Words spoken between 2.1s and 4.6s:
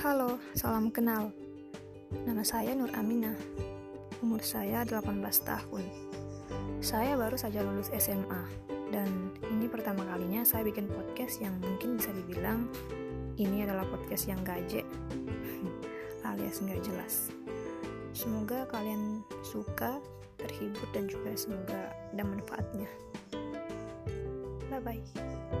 Nama saya Nur Aminah. Umur